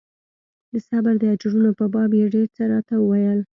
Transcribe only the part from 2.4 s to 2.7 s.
څه